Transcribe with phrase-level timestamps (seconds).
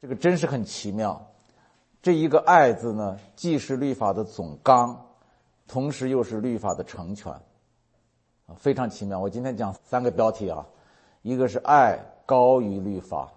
[0.00, 1.30] 这个真是很奇妙。
[2.02, 4.98] 这一个“爱”字呢，既是律法的总纲，
[5.68, 7.30] 同时又是律法的成全，
[8.46, 9.18] 啊，非常奇妙。
[9.18, 10.66] 我今天讲三个标题啊，
[11.20, 13.30] 一个是爱高于律法，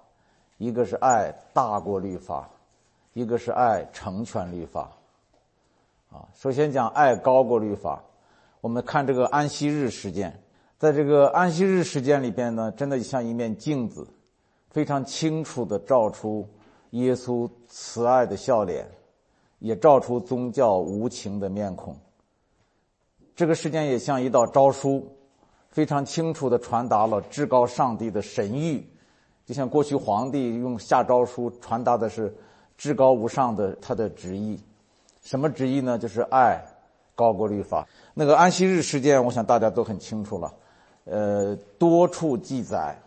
[0.58, 2.50] 一个是爱大过律法，
[3.12, 4.90] 一个是爱成全律法。
[6.10, 8.02] 啊，首先讲爱高过律法。
[8.62, 10.42] 我们看这个安息日事件，
[10.78, 14.08] 在这个安息日事件里边呢，真的像一面镜子，
[14.74, 16.50] 非常清楚的照出
[16.90, 18.88] 耶稣慈爱的笑脸，
[19.60, 21.96] 也照出宗教无情的面孔。
[23.36, 25.16] 这个事件也像一道诏书，
[25.70, 28.84] 非常清楚的传达了至高上帝的神谕，
[29.46, 32.36] 就像过去皇帝用下诏书传达的是
[32.76, 34.60] 至高无上的他的旨意。
[35.22, 36.00] 什么旨意呢？
[36.00, 36.60] 就是爱
[37.16, 37.88] 高过律法。
[38.16, 40.54] 那个安息日事件，我想大家都很清楚了，
[41.06, 43.00] 呃，多处记载，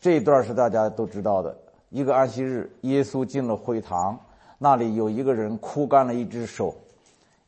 [0.00, 1.54] 这一段是大家都知道的。
[1.90, 4.18] 一个安息日，耶稣进了会堂，
[4.56, 6.74] 那里有一个人枯干了一只手，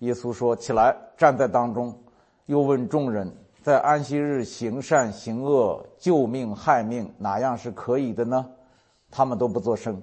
[0.01, 1.95] 耶稣说：“起来，站在当中。”
[2.47, 3.33] 又问众人
[3.63, 8.45] ：“在安息日行善行恶、救命害命，哪样是可以的呢？”
[9.11, 10.03] 他们都不作声。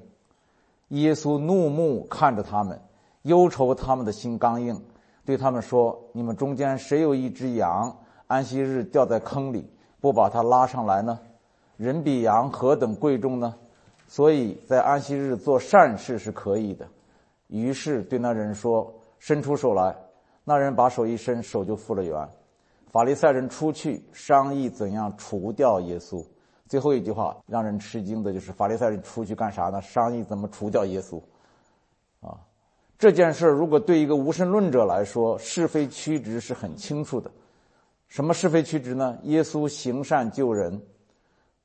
[0.87, 2.81] 耶稣怒目看着他们，
[3.23, 4.81] 忧愁他们的心刚硬。
[5.23, 7.95] 对他们说：“你们中间谁有一只羊，
[8.25, 9.69] 安息日掉在坑里，
[10.01, 11.19] 不把它拉上来呢？
[11.79, 13.55] 人比羊何等贵重呢？
[14.05, 16.85] 所以在安息日做善事是可以的。”
[17.47, 19.95] 于是对那人说：“伸出手来。”
[20.43, 22.29] 那人把手一伸，手就复了原。
[22.91, 26.21] 法利赛人出去商议怎样除掉耶稣。
[26.67, 29.81] 最后一句话让人吃惊的就是：法利赛人出去干啥呢？
[29.81, 31.17] 商议怎么除掉耶稣。
[32.19, 32.35] 啊。
[32.97, 37.31] 这件事如果对一个无神论者来说，是非曲直是很清楚的。
[38.09, 39.17] 什么是非曲直呢？
[39.23, 40.81] 耶稣行善救人，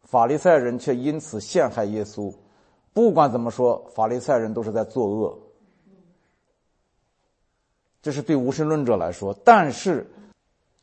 [0.05, 2.33] 法利赛人却因此陷害耶稣。
[2.93, 5.39] 不管怎么说，法利赛人都是在作恶。
[8.01, 10.07] 这是对无神论者来说，但是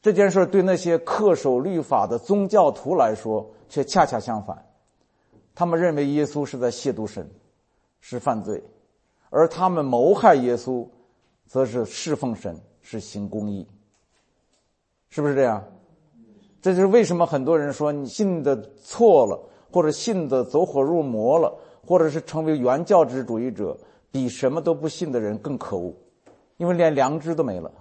[0.01, 4.65] 这件事对那些恪守律法的宗教徒来说却恰恰相反。
[5.53, 7.29] 他们认为耶稣是在亵渎神，
[7.99, 8.63] 是犯罪。
[9.29, 10.87] 而他们谋害耶稣，
[11.47, 13.65] 则是侍奉神，是行公义，
[15.09, 15.63] 是不是这样？
[16.61, 19.37] 这就是为什么很多人说你信的错了，
[19.71, 21.51] 或者信的走火入魔了，
[21.85, 23.77] 或者是成为原教旨主义者，
[24.11, 25.93] 比什么都不信的人更可恶，
[26.57, 27.71] 因为连良知都没了。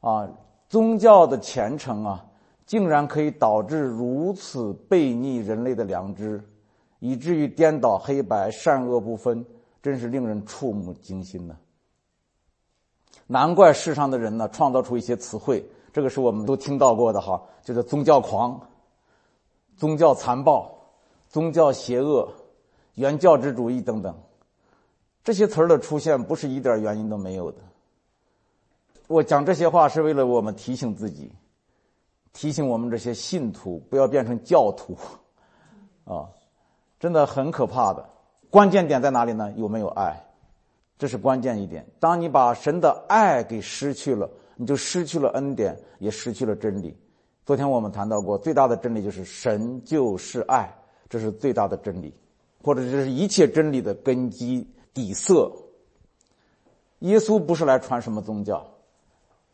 [0.00, 0.28] 啊，
[0.68, 2.24] 宗教的虔诚啊，
[2.64, 6.42] 竟然可以导致如此悖逆人类的良知。
[7.00, 9.46] 以至于颠倒黑白、善恶不分，
[9.80, 11.56] 真是令人触目惊心呢。
[13.28, 18.60] 难怪世上的人呢，创造出一些词汇，这个是我们都听到过的哈，就是宗教狂、
[19.76, 20.70] 宗教残暴、
[21.28, 22.28] 宗教邪恶、
[22.94, 24.14] 原教旨主义等等。
[25.24, 27.58] 这些词儿的出现，不是一点原因都没有的。
[29.06, 31.32] 我讲这些话是为了我们提醒自己，
[32.32, 34.96] 提醒我们这些信徒不要变成教徒，
[36.04, 36.28] 啊。
[37.00, 38.04] 真的很可怕的，
[38.50, 39.52] 关键点在哪里呢？
[39.56, 40.20] 有没有爱？
[40.98, 41.86] 这是关键一点。
[42.00, 44.28] 当你把神的爱给失去了，
[44.60, 46.92] 你就失去了恩典，也失去了真理。
[47.46, 50.68] 昨天我们谈到过，最大的真理就是神就是爱，
[51.08, 52.12] 这是最大的真理，
[52.60, 55.50] 或者这是一切真理的根基底色。
[56.98, 58.66] 耶稣不是来传什么宗教，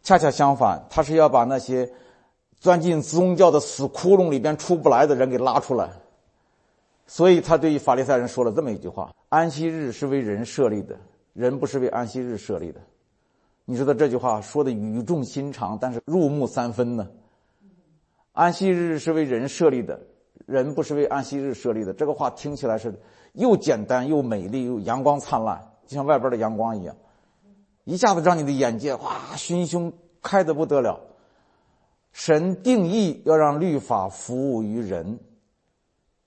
[0.02, 1.92] 恰恰相反，他是要把那些
[2.58, 5.90] 钻进宗教的死窟窿里边出不来的人给拉出来。
[7.06, 10.98] 所以他对于法利赛人说了这么一句话：“安息日是为人设立的，
[11.34, 12.80] 人不是为安息日设立的。”
[13.64, 17.08] 你知道这句话说的语重心长，但是入木三分呢。
[18.32, 20.00] 安息日是为人设立的，
[20.46, 21.92] 人不是为安息日设立的。
[21.92, 23.00] 这个话听起来是
[23.32, 26.94] 又简单又美丽又阳光灿烂，就像外边的阳光一样，
[27.84, 31.00] 一下子让你的眼界哇，熏胸开的不得了。
[32.12, 35.18] 神定义要让律法服务于人。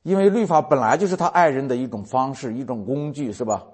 [0.03, 3.67] 因为律法本来就是他爱人的一种方式、一种工具，是吧？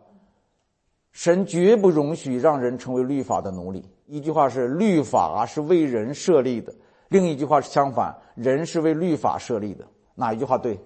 [1.14, 3.86] 神绝不容许让人成为律法的奴隶。
[4.06, 6.74] 一句话是律法是为人设立的，
[7.08, 9.86] 另一句话是相反，人是为律法设立的。
[10.16, 10.78] 哪一句话对？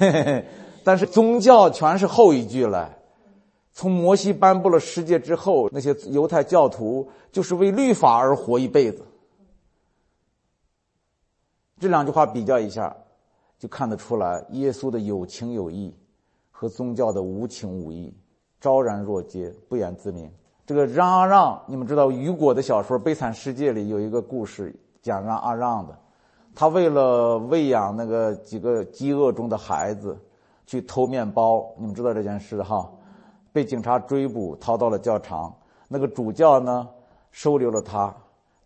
[0.82, 2.98] 但是宗教全是后一句了。
[3.72, 9.06] 从摩西颁布了世界之后，那些犹太教徒就是为律法而活一辈子。
[11.78, 12.96] 这两句话比较一下。
[13.58, 15.94] 就看得出来，耶稣的有情有义
[16.62, 18.14] 和宗教的无情无义，
[18.60, 20.30] 昭然若揭，不言自明。
[20.64, 24.72] 这个让阿让，你们知道雨果的小说《悲惨世界》里有一个故事，
[25.02, 25.98] 讲让阿让的，
[26.54, 30.16] 他为了喂养那个几个饥饿中的孩子，
[30.64, 32.88] 去偷面包，你们知道这件事哈？
[33.52, 35.52] 被警察追捕，逃到了教堂。
[35.88, 36.88] 那个主教呢，
[37.32, 38.14] 收留了他，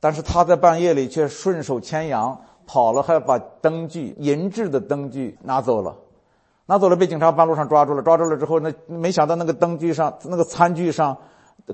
[0.01, 5.97] 但是他在半夜里却顺手牵羊跑了，还把灯具银质的灯具拿走了，
[6.67, 8.03] 拿走了，被警察半路上抓住了。
[8.03, 11.17] 抓住了之后，那没想到那个灯具上、那个餐具上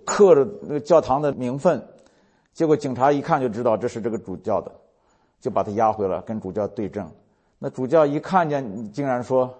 [0.04, 1.82] 刻着那个教堂的名分，
[2.52, 4.70] 结果警察一看就知道这是这个主教的，
[5.40, 7.10] 就把他押回了，跟主教对证。
[7.58, 9.58] 那主教一看见，竟然说。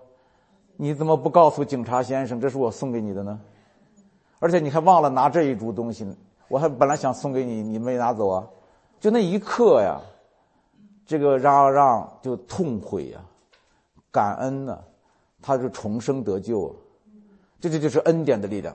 [0.78, 3.38] 你怎么不告诉警察先生，这是我送给你的呢？
[4.40, 6.16] 而且你还忘了拿这一株东西，
[6.48, 8.48] 我还本来想送给你，你没拿走啊？
[8.98, 10.00] 就那一刻呀，
[11.06, 13.20] 这个让让就痛悔呀，
[14.10, 14.82] 感恩呢，
[15.42, 16.74] 他就重生得救，
[17.60, 18.74] 这这就是恩典的力量。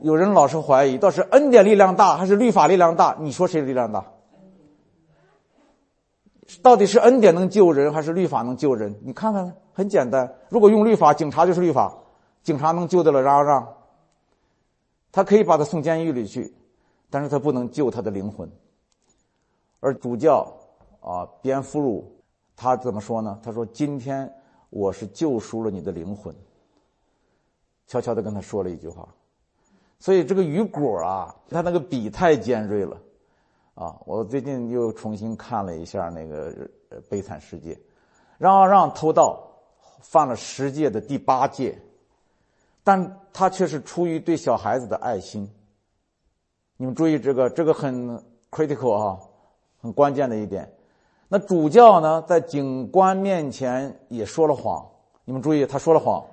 [0.00, 3.16] 有人老是怀疑，倒是恩典力量大还是律法力量大？
[3.20, 4.04] 你说谁力量大？
[6.62, 8.94] 到底是恩典能救人，还是律法能救人？
[9.02, 10.32] 你看看，很简单。
[10.48, 11.98] 如果用律法，警察就是律法，
[12.42, 13.74] 警察能救得了让让，
[15.10, 16.54] 他可以把他送监狱里去，
[17.10, 18.50] 但是他不能救他的灵魂。
[19.80, 20.50] 而主教
[21.00, 22.04] 啊，边俘虏，
[22.56, 23.38] 他怎么说呢？
[23.42, 24.32] 他说：“今天
[24.70, 26.34] 我是救赎了你的灵魂。”
[27.86, 29.08] 悄悄的跟他说了一句话。
[29.98, 33.00] 所以这个雨果啊，他那个笔太尖锐了。
[33.74, 36.50] 啊，我最近又重新看了一下那个
[37.08, 37.74] 《悲惨世界》，
[38.36, 39.40] 让让偷盗
[40.00, 41.80] 犯了十戒的第八戒，
[42.82, 45.48] 但他却是出于对小孩子的爱心。
[46.76, 49.20] 你们注意这个，这个很 critical 啊，
[49.80, 50.72] 很关键的一点。
[51.28, 54.88] 那主教呢，在警官面前也说了谎。
[55.24, 56.24] 你们注意，他说了谎。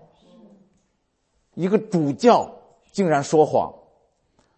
[1.53, 2.49] 一个主教
[2.91, 3.73] 竟然说谎，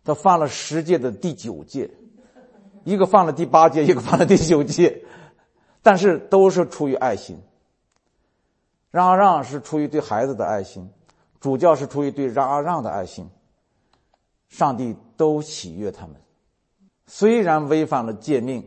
[0.03, 1.89] 他犯了十戒的第九戒。
[2.83, 5.03] 一个犯了第八戒，一个犯了第九戒，
[5.81, 7.37] 但是都是出于爱心。
[8.91, 10.89] 让阿让是出于对孩子的爱心，
[11.39, 13.29] 主教是出于对让阿让的爱心。
[14.49, 16.15] 上帝都喜悦他们，
[17.05, 18.65] 虽然违反了诫命，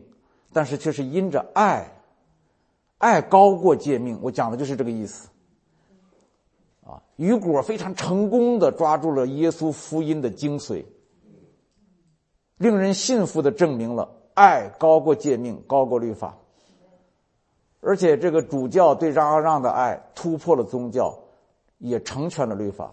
[0.53, 1.91] 但是却是因着爱，
[2.97, 4.19] 爱高过诫命。
[4.21, 5.29] 我讲的就是这个意思。
[6.83, 10.83] 啊，雨果非常成功的抓住了耶稣福音的精髓。
[12.57, 16.37] 令人信服的证明了爱高过诫命，高过律法。
[17.79, 21.17] 而且这个主教对让阿让的爱突破了宗教，
[21.79, 22.91] 也成全了律法，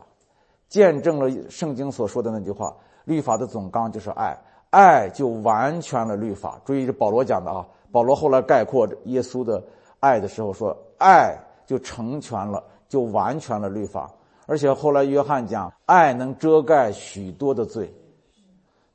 [0.69, 4.35] 见证了圣经所说的那句话：律法的总纲就是爱，
[4.71, 6.61] 爱就完全了律法。
[6.65, 9.63] 注意是保罗讲的啊，保罗后来概括耶稣的
[10.01, 14.11] 爱的时候说：爱就成全了，就完全了律法。
[14.47, 17.93] 而且后来约翰讲，爱能遮盖许多的罪。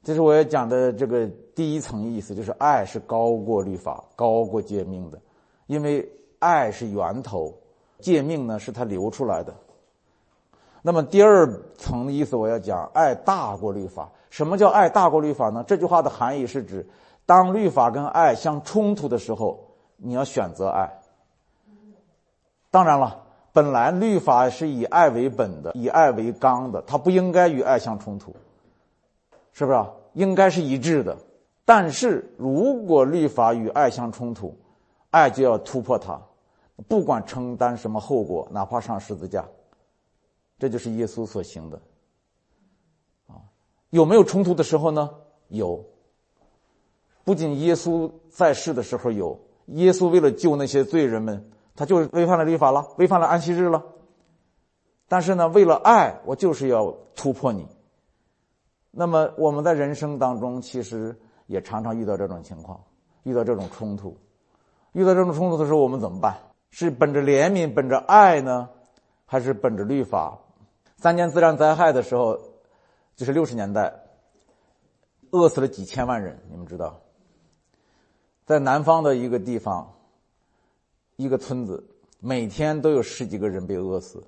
[0.04, 5.20] 这是我要讲的这个第一层意思，就是爱是高过律法、高过诫命的，
[5.68, 6.08] 因为
[6.40, 7.54] 爱是源头，
[8.00, 9.56] 诫命呢是它流出来的。
[10.86, 14.12] 那么第二层的意思，我要讲爱大过律法。
[14.30, 15.64] 什么叫爱大过律法呢？
[15.66, 16.86] 这句话的含义是指，
[17.26, 19.60] 当律法跟爱相冲突的时候，
[19.96, 21.00] 你要选择爱。
[22.70, 28.36] 当然了，本来律法是以爱为本的，以爱为纲的，它不应该与爱相冲突。
[29.54, 29.90] 是不是啊？
[30.14, 31.18] 应该是一致的，
[31.64, 34.58] 但是如果律法与爱相冲突，
[35.12, 36.20] 爱就要突破它，
[36.90, 39.46] 不管承担什么后果，哪怕上十字架，
[40.64, 41.82] 这就是耶稣所行的。
[43.28, 43.36] 啊，
[43.90, 45.10] 有没有冲突的时候呢？
[45.50, 45.84] 有。
[47.26, 53.84] 不仅耶稣在世的时候有，耶稣为了救那些罪人们，他就是违反了律法了，违反了安息日了。
[55.10, 57.68] 但是呢，为了爱，我就是要突破你。
[58.90, 62.82] 那么我们在人生当中，其实也常常遇到这种情况，
[63.24, 64.16] 遇到这种冲突，
[64.94, 66.38] 遇到这种冲突的时候，我们怎么办？
[66.70, 68.70] 是本着怜悯、本着爱呢，
[69.26, 70.40] 还是本着律法？
[71.04, 72.40] 三年自然灾害的时候，
[73.18, 73.94] 就是六十年代，
[75.32, 77.02] 饿死了几千万人，你们知道，
[78.46, 79.96] 在南方的一个地方，
[81.18, 81.86] 一个村子，
[82.22, 84.26] 每天都有十几个人被饿死，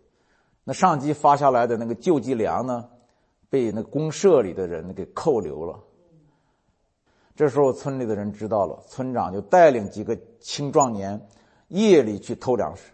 [0.65, 2.89] 那上级发下来的那个救济粮呢？
[3.50, 5.79] 被那公社里的人给扣留了。
[7.38, 11.25] 这时候村里的人知道了，村长就带领几个青壮年，
[11.70, 12.91] 夜里去偷粮食。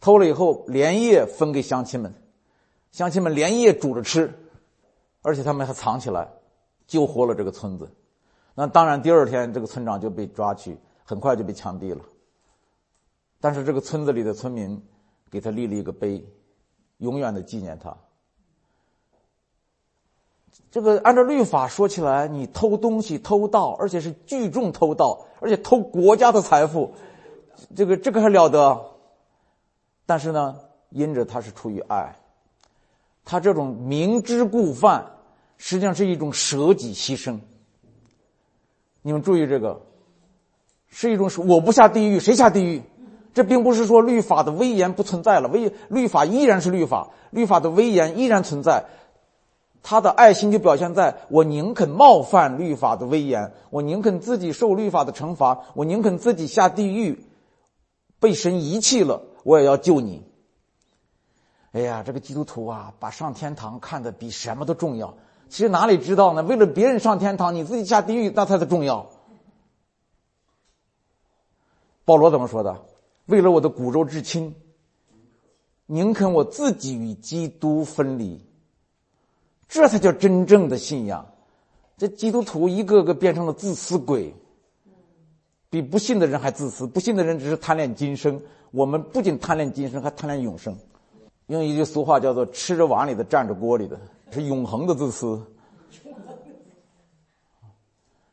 [0.00, 2.12] 偷了以后，连夜分给乡亲们，
[2.94, 4.32] 乡亲们连夜煮着吃，
[5.20, 6.28] 而且他们还藏起来，
[6.86, 7.90] 救活了这个村子。
[8.54, 12.04] 那当然，第二天这个村长就被抓去，很快就被枪毙了。
[13.40, 14.80] 但是这个村子里的村民
[15.28, 16.24] 给他立了一个碑，
[16.98, 17.96] 永远的纪念他。
[20.70, 26.92] 这个按照律法说起来，你偷东西、偷盗，而且是聚众偷盗，而且偷国家的财富，
[27.74, 28.84] 这个这个还了得？
[30.06, 30.60] 但是呢，
[30.90, 32.14] 因着他是出于爱，
[33.24, 35.12] 他这种明知故犯，
[35.56, 37.38] 实际上是一种舍己牺牲。
[39.02, 39.80] 你们注意这个，
[40.88, 42.82] 是一种我不下地狱谁下地狱？
[43.32, 48.84] 这并不是说律法的威严不存在了，威律法依然是律法，律法的威严依然存在。
[49.82, 57.24] 他的爱心就表现在我宁肯冒犯律法的威严，我宁肯自己受律法的惩罚，我宁肯自己下地狱，
[58.20, 60.22] 被神遗弃了，我也要救你。
[61.74, 65.12] 哎呀，这个基督徒啊，把上天堂看得比什么都重要。
[65.48, 66.40] 其实哪里知道呢？
[66.44, 69.10] 为了别人上天堂，你自己下地狱，那才是重要。
[72.04, 72.80] 保罗怎么说的？
[73.26, 74.54] 为了我的骨肉至亲，
[75.86, 78.40] 宁肯我自己与基督分离。
[79.66, 81.26] 这才叫真正的信仰。
[81.98, 84.32] 这基督徒一个个变成了自私鬼，
[85.70, 86.86] 比不信的人还自私。
[86.86, 88.40] 不信的人只是贪恋今生，
[88.70, 90.78] 我们不仅贪恋今生，还贪恋永生。
[91.46, 93.98] 用一句俗话叫做“吃着碗里的，占着锅里的”，
[94.30, 95.42] 是永恒的自私。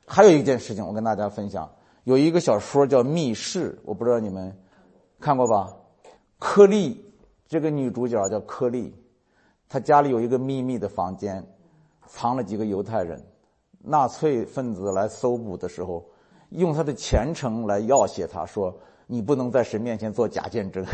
[0.05, 1.69] 还有一件事情，我跟大家分享，
[2.03, 4.57] 有一个小说叫《密室》，我不知道你们
[5.19, 5.73] 看过吧？
[6.39, 7.05] 柯丽
[7.47, 8.93] 这个女主角叫柯丽。
[9.69, 11.45] 她家里有一个秘密的房间，
[12.07, 13.23] 藏了几个犹太人。
[13.83, 16.05] 纳粹分子来搜捕的时候，
[16.49, 18.77] 用他的虔诚来要挟他说
[19.07, 20.85] ：“你不能在神面前做假见证，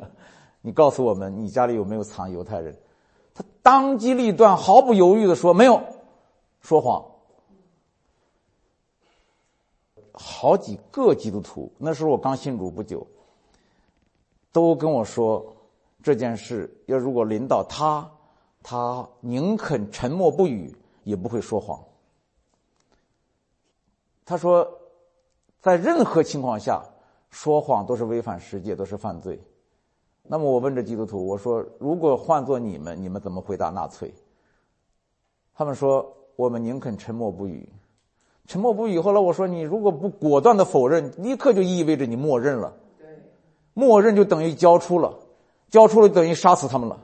[0.62, 2.74] 你告诉我们你家里有没有藏犹太人？”
[3.34, 5.78] 他当机立断，毫不犹豫的说：“没有，
[6.62, 7.04] 说谎。”
[10.14, 13.06] 好几个基督徒，那时候我刚信主不久，
[14.52, 15.54] 都跟我说
[16.02, 18.10] 这件事要如果临到他。
[18.64, 21.82] 他宁肯沉默不语，也不会说谎。
[24.24, 24.64] 他说，
[25.60, 26.80] 在任何情况下
[27.28, 29.42] 说谎都是违反世界，都是犯罪。
[30.24, 34.14] 那么我问这基督徒，我说：如果换做你们，你们怎么回答纳粹？
[35.54, 37.68] 他们说：我们宁肯沉默不语。
[38.46, 38.98] 沉默不语。
[38.98, 42.74] 后来我说：你如果不果断的否认，立刻就意味着你默认了。
[43.74, 45.18] 默认就等于交出了，
[45.68, 46.98] 交出了等于杀死他们了。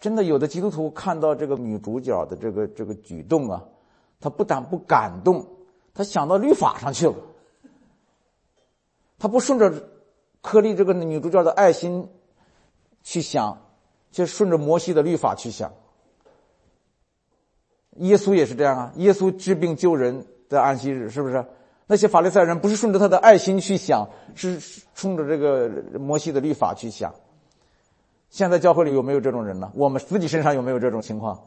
[0.00, 3.64] 真的，有的基督徒看到这个女主角的这个这个举动啊，
[4.20, 5.44] 他不但不感动，
[5.92, 7.14] 他想到律法上去了。
[9.18, 9.72] 他不顺着
[10.40, 12.08] 柯利这个女主角的爱心
[13.02, 13.58] 去想，
[14.10, 15.72] 就顺着摩西的律法去想。
[17.96, 21.44] 耶稣也是这样啊，耶稣治病救人的安息日，是不是？
[21.86, 24.60] 那些法利赛人不是顺着他的爱心去想，是
[24.94, 27.14] 冲着这个摩西的律法去想。
[28.30, 29.72] 现在教会里有没有这种人呢？
[29.74, 31.42] 我们自己身上有没有这种情况？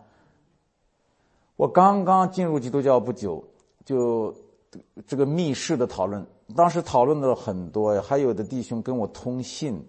[1.56, 3.44] 我刚刚进入基督教不久，
[3.86, 4.36] 就
[5.06, 9.86] 这个密室的讨论，当时讨论的很多，还有的弟兄跟我通信，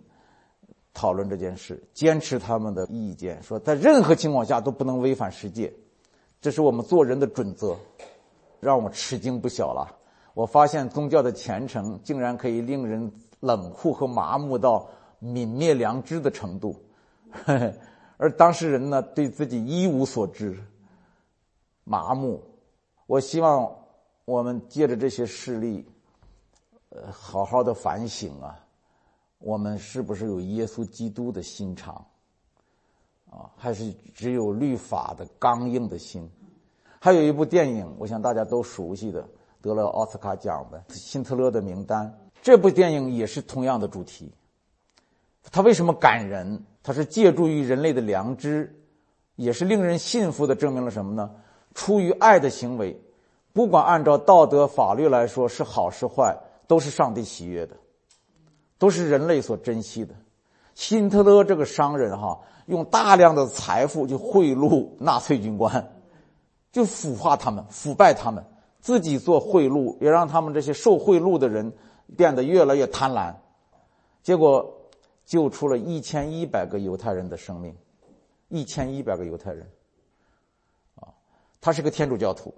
[0.95, 5.73] 讨论这件事，坚持他们的意见，说在任何情况下都不能违反世界，
[6.41, 7.77] 这是我们做人的准则，
[8.61, 9.97] 让我吃惊不小了。
[10.35, 14.89] 我发现宗教的虔诚竟然可以令人冷酷和麻木到。
[15.25, 16.75] 泯灭良知的程度，
[18.19, 20.59] 而当事人呢，对自己一无所知，
[21.85, 22.43] 麻木。
[23.07, 23.73] 我希望
[24.25, 25.87] 我们借着这些事例，
[26.95, 28.63] 呃，好好的反省啊，
[29.39, 31.95] 我们是不是有耶稣基督的心肠
[33.31, 36.31] 啊，还是只有律法的刚硬的心？
[37.01, 39.27] 还有一部电影，我想大家都熟悉的，
[39.63, 42.07] 得了奥斯卡奖的《辛特勒的名单》。
[42.43, 44.31] 这部电影也是同样的主题。
[45.51, 46.63] 它为什么感人？
[46.83, 48.71] 它是借助于人类的良知，
[49.37, 51.31] 也是令人信服的，证明了什么呢？
[51.75, 53.01] 出于爱的行为，
[53.55, 56.37] 不管按照道德法律来说是好是坏，
[56.73, 57.77] 都是上帝喜悦的，
[58.79, 60.15] 都是人类所珍惜的。
[60.75, 65.93] 辛特勒这个商人哈，用大量的财富去贿赂纳粹军官，
[66.73, 68.43] 就腐化他们，腐败他们，
[68.81, 71.71] 自己做贿赂，也让他们这些受贿赂的人
[72.17, 73.35] 变得越来越贪婪，
[74.23, 74.79] 结果。
[75.25, 77.75] 救出了一千一百个犹太人的生命，
[78.49, 79.65] 一千一百个犹太人，
[80.97, 81.09] 啊，
[81.61, 82.53] 他是个天主教徒。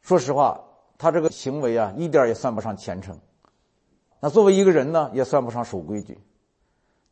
[0.00, 0.58] 说实话，
[0.98, 3.18] 他这个行为啊，一点也算不上虔诚。
[4.20, 6.18] 那作为一个人呢，也算不上守规矩，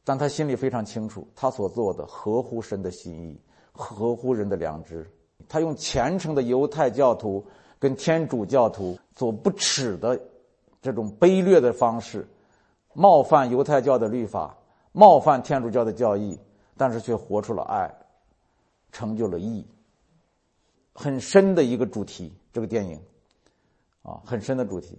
[0.04, 3.40] 但他心里非常清楚，他所做的合乎神的心意，
[3.72, 5.08] 合乎人的良知。
[5.48, 7.44] 他用虔诚的犹太教徒
[7.78, 10.18] 跟天主教徒所不耻的
[10.80, 12.26] 这种卑劣的方式。
[12.96, 14.56] 冒犯犹太教的律法，
[14.92, 16.38] 冒犯天主教的教义，
[16.76, 17.92] 但是却活出了爱，
[18.92, 19.66] 成就了义。
[20.94, 23.00] 很深的一个主题，这个电影，
[24.04, 24.96] 啊，很深的主题。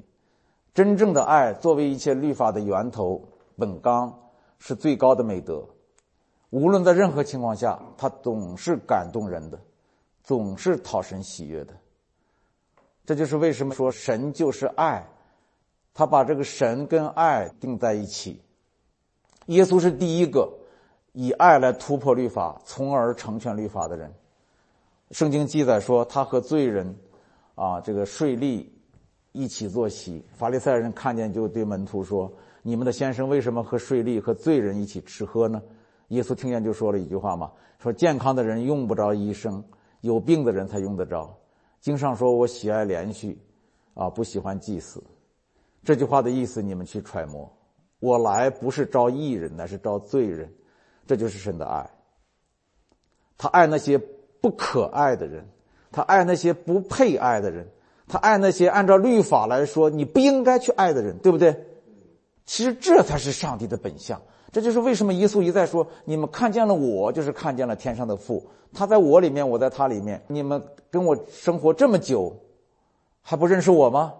[0.73, 3.23] 真正的爱作为一切律法的源头、
[3.55, 4.13] 本纲，
[4.59, 5.65] 是最高的美德。
[6.49, 9.57] 无论在任何情况下，它总是感动人的，
[10.23, 11.73] 总是讨神喜悦的。
[13.05, 15.07] 这就是为什么说神就是爱，
[15.93, 18.41] 他把这个神跟爱定在一起。
[19.45, 20.51] 耶稣是第一个
[21.13, 24.13] 以爱来突破律法，从而成全律法的人。
[25.11, 26.97] 圣经记载说，他和罪人，
[27.53, 28.67] 啊，这个税吏
[29.35, 30.23] 一起坐席。
[30.33, 32.31] 法利赛人看见，就对门徒说
[32.63, 35.61] ：“你们的先生为什么和税吏和罪人一起吃喝呢？”
[36.09, 39.63] 耶稣听见就说了一句话嘛：“说健康的人用不着医生，
[40.01, 41.31] 有病的人才用得着。”
[41.81, 43.37] 经上说：“我喜爱连续，
[43.93, 45.03] 啊，不喜欢祭祀。”
[45.83, 47.51] 这句话的意思你们去揣摩。
[47.99, 50.51] 我来不是招义人，乃是招罪人。
[51.05, 51.89] 这就是神的爱。
[53.37, 54.01] 他爱那些。
[54.41, 55.43] 不可爱的人，
[55.91, 57.67] 他爱那些不配爱的人，
[58.07, 61.55] 他爱那些按照律法来说你不应该去爱的人，对不对？
[62.45, 64.21] 其实这才是上帝的本相。
[64.51, 68.45] 这就是为什么耶稣一再说：“你们看见了我，就是看见了天上的父。
[68.73, 70.23] 他在我里面，我在他里面。
[70.27, 72.35] 你们跟我生活这么久，
[73.21, 74.13] 还不认识我吗？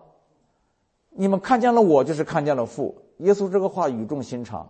[1.11, 4.69] 你们看见了我，就是看见了父。”耶稣这个话语重心长。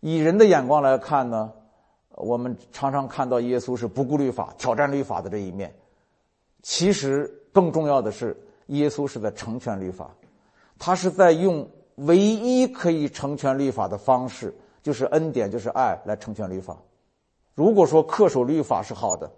[0.00, 1.52] 以人的眼光来看呢？
[2.10, 5.74] 我们常常看到耶稣是不顾律法、挑战律法的这一面，
[6.68, 10.10] 其实更重要的是，耶稣是在成全律法，
[10.80, 16.76] 他是在用唯一可以成全律法的方式，就是恩典，就是爱来成全律法。
[17.54, 19.30] 如果说恪守律法是好的，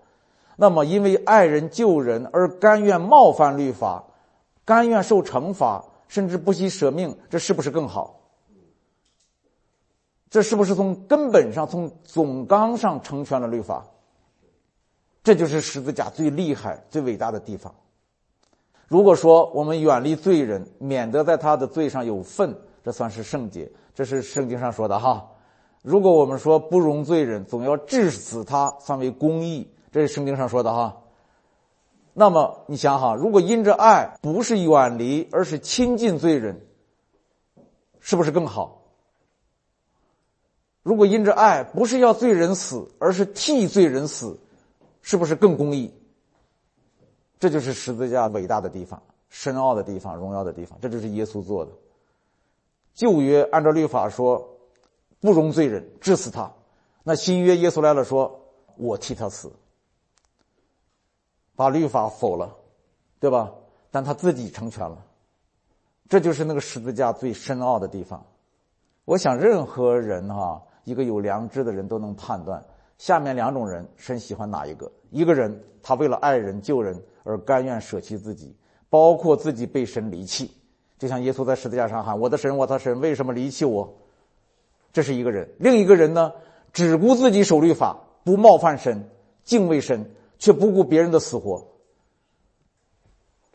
[0.56, 4.02] 那么因为爱人救人而甘愿冒犯律法，
[4.64, 8.20] 甘愿受惩罚，甚至不惜舍命，这是不是更好？
[10.30, 13.84] 这是不是从根本上、从总纲上成全了律法？
[15.28, 17.74] 这就是十字架最厉害、最伟大的地方。
[18.86, 23.70] 如果说我们远离罪人，免得在他的罪上有份，这算是圣洁。
[23.94, 25.28] 这是圣经上说的哈。
[25.82, 30.96] 如果我们说不容罪人，总要治死他，算为公义，这是圣经上说的哈。
[32.14, 36.58] 那么你想哈，如果因着爱，不是远离，而是亲近罪人，
[38.00, 38.80] 是不是更好？
[40.82, 44.38] 如果因着爱，不是要罪人死，而是替罪人死，
[45.02, 45.92] 是不是更公义？
[47.38, 50.78] 这就是十字架伟大的地方、深奥的地方、荣耀的地方。
[50.80, 51.72] 这就是耶稣做的。
[52.94, 54.58] 旧约按照律法说，
[55.20, 56.52] 不容罪人，治死他；
[57.04, 58.40] 那新约耶稣来了，说
[58.76, 59.52] 我替他死，
[61.54, 62.56] 把律法否了，
[63.20, 63.52] 对吧？
[63.90, 65.04] 但他自己成全了。
[66.08, 68.24] 这就是那个十字架最深奥的地方。
[69.04, 70.62] 我想，任何人哈。
[70.84, 72.64] 一个有良知的人都能判断，
[72.98, 74.90] 下面两种人神喜欢哪一个？
[75.10, 78.54] 一个人他为了爱人救人而甘愿舍弃自己，
[78.90, 80.50] 包括自己被神离弃，
[80.98, 83.94] 就像耶稣在十字架上喊：“我的神，我的神，为什么离弃我？”
[84.92, 85.48] 这是一个人。
[85.58, 86.32] 另一个人呢，
[86.72, 89.08] 只顾自己守律法，不冒犯神，
[89.44, 91.66] 敬畏神，却不顾别人的死活。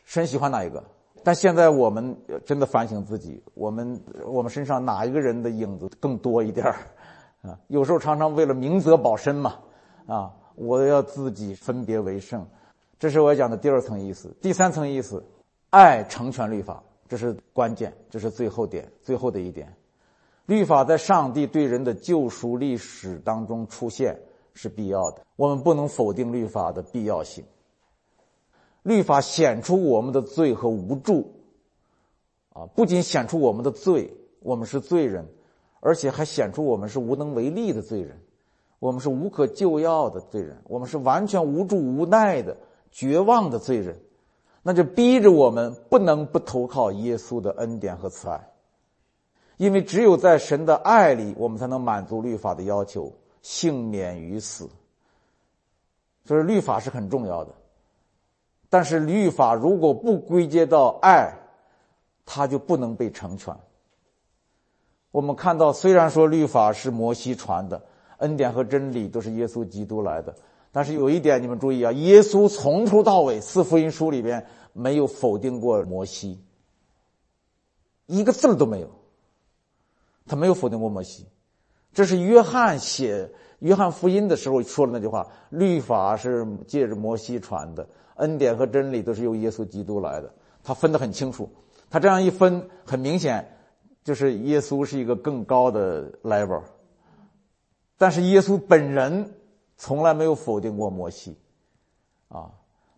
[0.06, 0.84] 神喜欢哪一个？
[1.24, 6.76] 但现在我们真的反省自己，我们我们身上哪一个人的影子更多一点儿？
[7.44, 9.60] 啊，有时候常常为了明哲保身嘛，
[10.08, 12.48] 啊，我要自己分别为圣，
[12.98, 14.34] 这是我要讲的第二层意思。
[14.42, 15.22] 第三层意思，
[15.70, 19.76] 爱成全律法，这是关键，这是最后点，最后的一点。
[20.46, 24.18] 律法在上帝对人的救赎历史当中出现
[24.54, 27.44] 是必要的，我们不能否定律法的必要性。
[28.84, 31.34] 律法显出我们的罪和无助，
[32.54, 35.28] 啊，不仅显出我们的罪，我们是罪人。
[35.86, 38.18] 而且还显出我们是无能为力的罪人，
[38.80, 42.56] 我们是无可救药的罪人，我们是完全无助无奈的
[42.90, 44.00] 绝望的罪人，
[44.62, 48.50] 那就逼着我们不能不投靠耶稣的恩典和慈爱，
[49.58, 54.70] 因为只有在神的爱里，我们才能满足律法的要求，幸免于死。
[56.24, 57.54] 所以律法是很重要的，
[58.70, 61.38] 但是律法如果不归结到爱，
[62.26, 63.54] 它就不能被成全。
[65.14, 67.84] 我们看到，虽然说律法是摩西传的，
[68.18, 70.34] 恩典和真理都是耶稣基督来的，
[70.72, 76.44] 但是有一点你们注意啊，耶稣从头到尾四福音书里边没有否定过摩西，
[78.08, 78.90] 一个字都没有，
[80.26, 81.28] 他没有否定过摩西。
[81.94, 90.34] 这是约翰写约翰福音的时候说的那句话：律法是借着摩西传的，恩典和真理都是由耶稣基督来的。
[90.64, 91.48] 他分得很清楚，
[91.92, 93.48] 他这样一分，很明显。
[94.04, 96.62] 就是耶稣是一个更高的 level，
[97.98, 99.34] 但是耶稣本人
[99.78, 101.38] 从来没有否定过摩西，
[102.28, 102.52] 啊，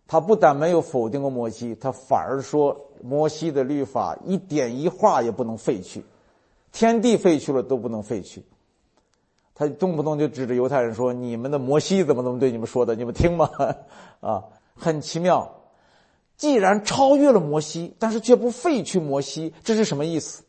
[0.06, 6.04] 他不但没有否定过摩西，他反而说摩西的律法一点一画也不能废去，
[6.72, 8.44] 天地废去了都不能废去，
[9.54, 12.94] 他动不动就指着犹太人说：“你们的摩西怎么怎么对你们说的？
[12.94, 13.48] 你们听吗？”
[14.20, 15.52] 啊，很奇妙。
[16.36, 20.42] 既然超越了摩西，但是却不废去摩西，这是什么意思？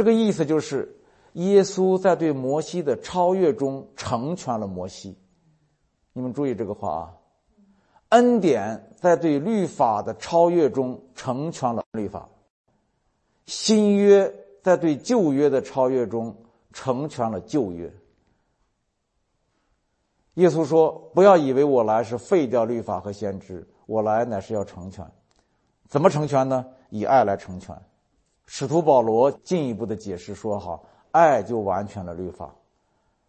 [0.00, 0.96] 这个意思就是，
[1.34, 5.14] 耶稣在对摩西的超越中成全了摩西。
[6.14, 7.12] 你们注意这个话啊，
[8.08, 12.30] 恩典在对律法的超越中成全了律法，
[13.44, 16.34] 新约在对旧约的超越中。
[16.72, 17.92] 成全了旧约。
[20.34, 25.04] 耶稣说：“不要以为我来是废掉律法和先知，我来乃是要成全。
[25.88, 26.64] 怎么成全呢？
[26.88, 27.76] 以爱来成全。”
[28.52, 30.80] 使徒保罗进一步的解释说：“哈，
[31.12, 32.50] 爱就完全了律法。”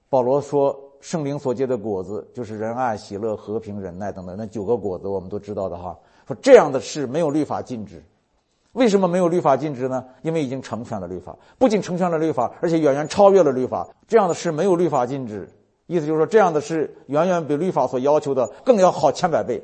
[0.10, 5.96] 保罗说：“圣灵所结的果子就是仁爱、喜乐、和平、忍耐等等那九个果子，我们都知道的哈。
[6.26, 8.04] 说这样的事没有律法禁止。”
[8.74, 10.04] 为什么没有律法禁止呢？
[10.24, 13.88] 因为已经成全了律法，不仅成全了律法，而且远远超越了律法。
[14.08, 15.48] 这样的事没有律法禁止，
[15.86, 19.64] 意思就是说，这样的事远远比律法所要求的更要好千百倍。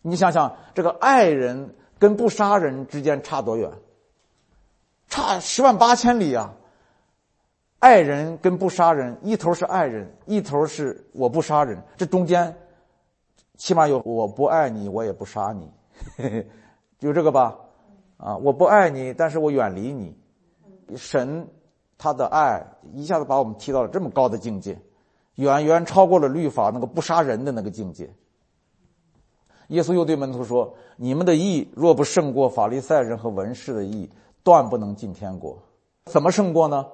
[0.00, 3.68] 你想想，这个爱人跟不杀人之间差多远？
[5.08, 6.54] 差十万八千里啊！
[7.78, 12.54] 爱人跟不杀人，一头是爱人，一头是我不杀人，这中间
[13.56, 15.70] 起码有我不爱你，我也不杀你，
[16.98, 17.56] 就这个吧。
[18.18, 20.16] 啊，我不爱你，但是我远离你。
[20.96, 21.46] 神
[21.96, 24.76] 他的爱一下子把我们提到了这么高的境界，
[25.36, 28.10] 远远超过了律法那个不杀人的那个境界。
[29.68, 34.10] 耶稣又对门徒说：“你们的义若不胜过法利赛人和文士的义，
[34.48, 35.58] 断不能进天国。
[36.06, 36.86] 怎么胜过呢？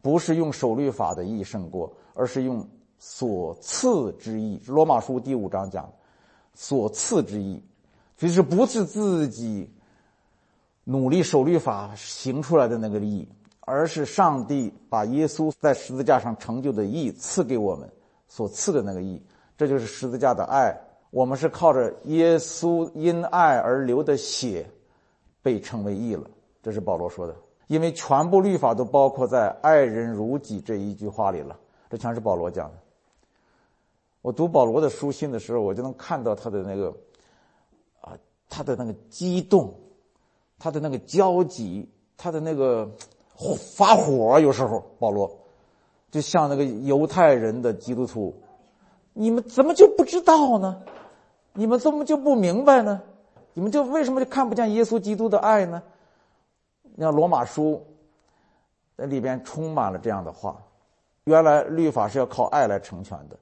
[0.00, 2.66] 不是用守律法的义胜过，而是用
[2.98, 4.58] 所赐之义。
[4.66, 5.92] 罗马书第五章讲，
[6.54, 7.62] 所赐之义，
[8.16, 9.70] 就是不是自己。”
[10.84, 13.28] 努力守律法行出来的那个义，
[13.60, 17.88] 而是上帝把耶稣在十字架上成就的义赐给我们
[18.26, 19.22] 所赐的那个义，
[19.56, 20.76] 这就是十字架的爱。
[21.10, 24.66] 我们是靠着耶稣因爱而流的血，
[25.40, 26.28] 被称为义了。
[26.62, 27.34] 这是保罗说的，
[27.66, 31.58] 因为全部律法都包括在“爱人如己”这一句话里了。
[31.90, 32.74] 这全是保罗讲的。
[34.22, 36.94] 我读保罗的书信的时候，我就能看到他的那个
[38.00, 38.16] 啊，
[38.48, 39.74] 他的那个激动。
[40.64, 42.88] 他的那个焦急，他的那个
[43.74, 45.28] 发火，有时候保罗
[46.08, 48.32] 就像那个犹太人的基督徒，
[49.12, 50.80] 你们怎么就不知道呢？
[51.52, 53.02] 你们怎么就不明白呢？
[53.54, 55.82] 你们就为什么就看不见耶稣基督的爱呢？
[56.98, 57.84] 像罗马书
[58.96, 60.62] 那里边充满了这样的话：
[61.24, 63.38] 原来律法是要靠爱来成全的，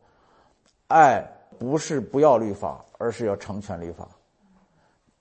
[0.89, 1.27] 爱
[1.59, 4.09] 不是不要律法，而是要成全律法。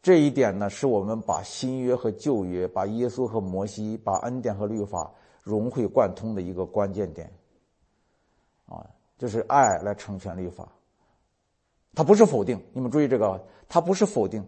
[0.01, 5.11] 这一点呢，是我们把新约和旧约、把耶稣和摩西、把恩典和律法
[5.43, 7.29] 融会贯通的一个关键点。
[8.65, 8.85] 啊，
[9.17, 10.67] 就是爱来成全律法。
[11.95, 14.47] 它不是否定，你们注意这个，它不是否定，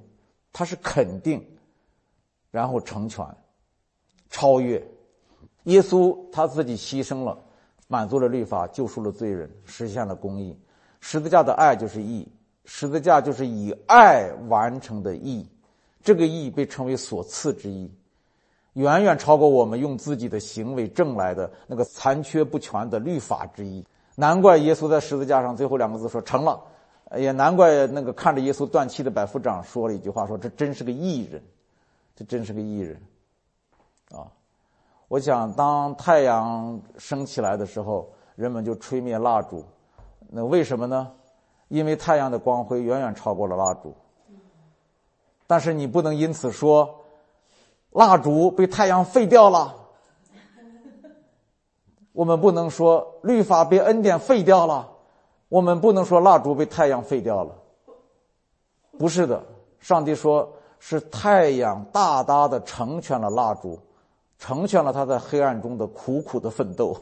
[0.54, 1.46] 它是肯定，
[2.52, 3.26] 然后成全、
[4.32, 4.84] 超越。
[5.66, 7.38] 耶稣他自己牺牲了，
[7.88, 10.58] 满足了律法，救赎了罪人，实现了公义。
[11.00, 12.28] 十字架的爱就是义。
[12.64, 15.46] 十字架就是以爱完成的义，
[16.04, 17.92] 这个义被称为所赐之义，
[18.74, 23.84] 远远超过我们用自己的行为挣来的那个残缺不全的律法之义。
[24.16, 26.62] 难怪耶稣在十字架上最后两个字说成了，
[27.18, 31.42] 也难怪那个看着耶稣断气的百夫长说了一句话说这真是个义人，
[32.16, 33.02] 这真是个义人，
[34.14, 34.28] 啊！
[35.08, 39.66] 我想当太阳升起来的时候，人们就吹灭蜡烛，
[40.30, 41.12] 那为什么呢？
[41.68, 43.96] 因为太阳的光辉远远超过了蜡烛，
[45.48, 46.94] 但是你不能因此说，
[47.92, 49.76] 蜡烛被太阳废掉了。
[52.14, 54.90] 我们不能说律法被恩典废掉了，
[55.48, 57.56] 我们不能说蜡烛被太阳废掉了。
[59.00, 59.42] 不是的，
[59.80, 63.80] 上帝说是太阳大大的成全了蜡烛，
[64.42, 66.98] 成全了他在黑暗中的苦苦的奋斗，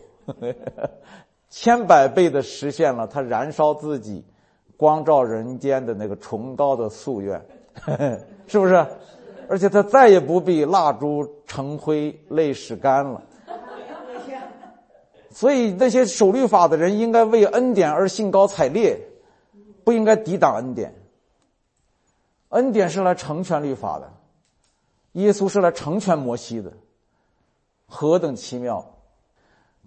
[1.49, 4.25] 千百倍的实现了他燃烧自己。
[4.75, 7.41] 光照人间的那个崇高的夙愿，
[8.47, 8.85] 是不是？
[9.49, 13.21] 而且他再也不必蜡烛成灰，泪始干了。
[15.31, 18.97] 所以那些守律法的人应该为恩典而兴高采烈，
[19.83, 20.93] 不应该抵挡恩典。
[22.49, 24.09] 恩典是来成全律法的，
[25.13, 26.71] 耶稣是来成全摩西的，
[27.89, 28.85] 何等奇妙！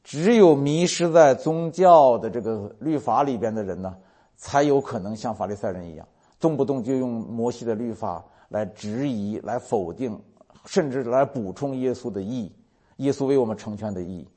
[0.04, 3.96] 只有迷失在宗教的这个律法里边的人呢？
[4.36, 6.04] 才有可能像法利赛人一样，
[6.40, 10.20] 动不动就用摩西的律法来质疑、来否定，
[10.66, 12.52] 甚至来补充耶稣的意义，
[12.96, 14.28] 耶稣为我们成全的意义。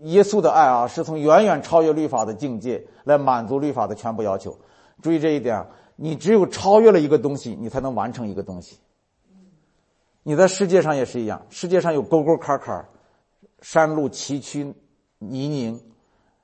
[0.00, 4.54] 耶稣的爱啊，是从远远超越律法的境界来满足律法的全部要求。
[5.00, 8.76] 注意这一点，你只有超越了一个东西，你才能完成一个东西。
[10.24, 12.84] 你在世界上也是一样，世界上有沟沟坎坎，
[13.60, 14.74] 山路崎岖
[15.18, 15.80] 泥泞，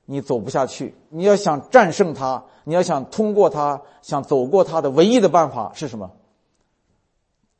[0.05, 0.95] 你走不下去。
[1.09, 6.13] 你要想战胜它，你要想通过它，想走过它的唯一的办法是什么？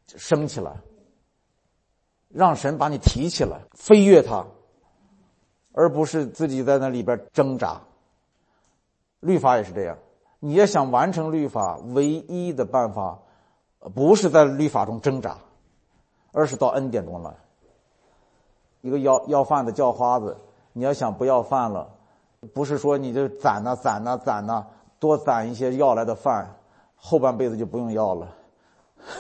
[0.07, 0.77] 升起来，
[2.29, 4.47] 让神把你提起来，飞跃它。
[5.73, 7.81] 而不是自己在那里边挣扎。
[9.21, 9.97] 律法也是这样，
[10.41, 13.21] 你要想完成律法，唯一的办法，
[13.95, 15.39] 不是在律法中挣扎，
[16.33, 17.33] 而是到恩典中来。
[18.81, 20.37] 一个要要饭的叫花子，
[20.73, 21.89] 你要想不要饭了，
[22.55, 24.67] 不是说你就攒呐攒呐攒呐，
[24.99, 26.57] 多攒一些要来的饭，
[26.97, 28.29] 后半辈子就不用要了，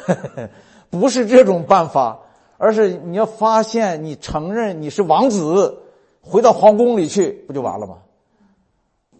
[0.91, 2.19] 不是这种办法，
[2.57, 5.83] 而是你要发现，你承认你是王子。
[6.23, 7.97] 回到皇宫里去，不就完了吗？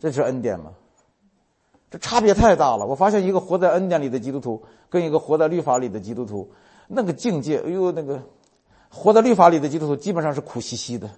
[0.01, 0.73] 这是恩典吗？
[1.91, 2.87] 这差别太大了。
[2.87, 6.51] 我发现一个活在恩典里的基督徒，跟一个活在律法里的基督徒，
[6.93, 8.21] 那个境界，哎呦，那个
[8.89, 11.09] 活在律法里的基督徒基本上是苦兮兮的，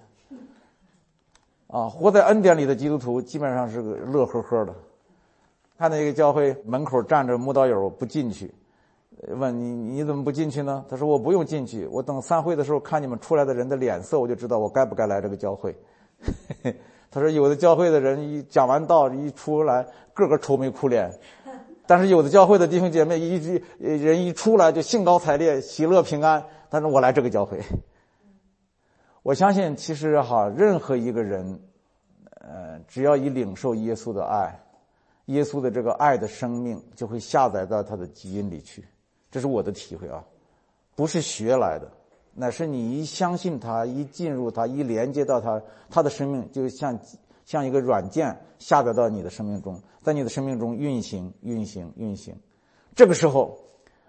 [1.65, 4.75] 啊，活在恩典里的基督徒基本上是个乐呵呵的。
[5.79, 8.53] 看那个教会门口站着牧道友不进去。
[9.37, 10.85] 问你你怎么不进去呢？
[10.87, 15.75] 他说我不用进去，我等散会的时候看你们出来的人的脸色，我就知道我该不该来这个教会。
[17.09, 21.11] 他说有的教会的人一讲完道一出来，个个愁眉苦脸，
[21.85, 26.43] 但是有的教会的弟兄姐妹一一人一出来就兴高采烈、喜乐平安。
[26.69, 27.61] 但是我来这个教会，
[29.21, 31.59] 我相信其实哈，任何一个人，
[32.41, 34.59] 呃，只要一领受耶稣的爱，
[35.25, 38.83] 耶稣的这个爱的生命就会下载到他的基因里去。
[39.29, 40.23] 这是我的体会啊，
[40.95, 41.87] 不是学来的，
[42.33, 46.99] 乃是你一相信他，一进入他，一连接到他，他的生命就像
[47.53, 52.35] 像一个软件下载到你的生命中，在你的生命中运行、运行、运行。
[52.95, 53.55] 这个时候，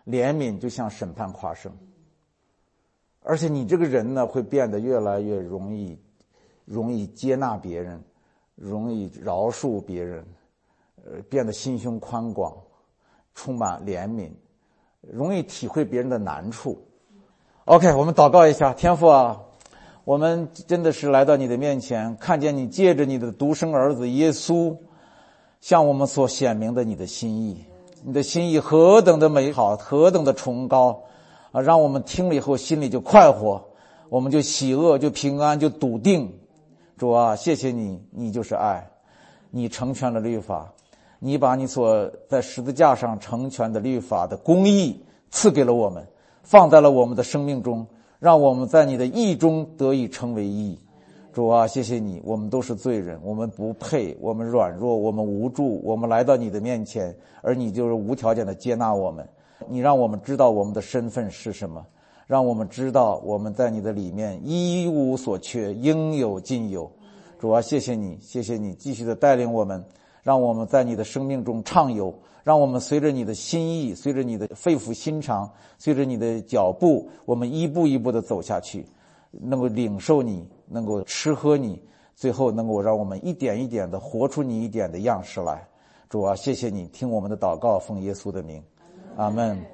[0.06, 1.70] 怜悯就像审判跨生，
[3.20, 6.00] 而且你这个人呢，会变得越来越容易，
[6.64, 8.02] 容易接纳别人，
[8.54, 10.26] 容易饶恕别人，
[11.04, 12.56] 呃，变得心胸宽广，
[13.34, 14.30] 充满怜悯。
[15.02, 16.82] 容易体会别人的难处。
[17.66, 19.38] OK，我们祷告一下，天父啊，
[20.04, 24.76] 我们真的是来到你的面前，看见你借着你的独生儿子耶稣，
[25.62, 27.64] 向我们所显明的你的心意。
[28.02, 31.04] 你的心意何等的美好，何等的崇高
[31.52, 31.62] 啊！
[31.62, 33.64] 让我们听了以后心里就快活，
[34.10, 36.30] 我们就喜乐，就平安，就笃定。
[36.98, 38.90] 主啊，谢谢你，你就是爱，
[39.50, 40.70] 你成全了律法。
[41.18, 46.06] 你把你所在十字架上成全的律法的公义赐给了我们，
[46.42, 47.86] 放在了我们的生命中，
[48.24, 50.78] 让我们在你的义中得以成为义。
[51.30, 59.28] 主啊，谢谢你，我们都是罪人，我们不配，我们软弱，我们无助，我们来到你的面前，而你就是无条件的接纳我们。
[59.68, 61.84] 你让我们知道我们的身份是什么，
[62.26, 66.90] 让我们知道我们在你的里面一无所缺，应有尽有。
[67.38, 69.84] 主啊，谢谢你，谢谢你，继续的带领我们。
[70.24, 78.86] 让我们在你的生命中畅游，让我们随着你的心意，随着你的肺腑心肠，随着你的脚步，我们一步一步的走下去，
[79.30, 81.80] 能够领受你，能够吃喝你，
[82.16, 85.62] 最后能够让我们一点一点的活出你一点的样式来。
[86.08, 88.62] 主啊，谢谢你听我们的祷告，奉耶稣的名，
[89.16, 89.73] 阿门。